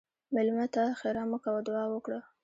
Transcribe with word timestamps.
مېلمه 0.33 0.65
ته 0.73 0.83
ښیرا 0.99 1.23
مه 1.31 1.37
کوه، 1.43 1.61
دعا 1.67 1.83
وکړه. 1.91 2.19